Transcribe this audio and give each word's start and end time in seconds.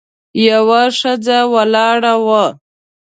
یوه 0.47 0.81
ښځه 0.99 1.39
ولاړه 1.53 2.13
وه. 2.25 2.45